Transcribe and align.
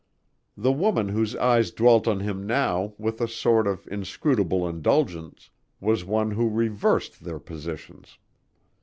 The 0.57 0.71
woman 0.71 1.09
whose 1.09 1.35
eyes 1.35 1.69
dwelt 1.69 2.07
on 2.07 2.21
him 2.21 2.47
now 2.47 2.95
with 2.97 3.21
a 3.21 3.27
sort 3.27 3.67
of 3.67 3.87
inscrutable 3.87 4.67
indulgence 4.67 5.51
was 5.79 6.03
one 6.03 6.31
who 6.31 6.49
reversed 6.49 7.23
their 7.23 7.37
positions. 7.37 8.17